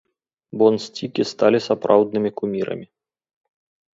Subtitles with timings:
[0.59, 2.85] Бонсцікі сталі сапраўднымі кумірамі!